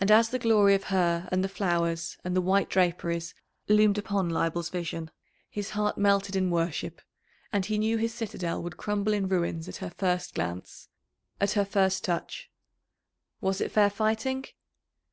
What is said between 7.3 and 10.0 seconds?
and he knew his citadel would crumble in ruins at her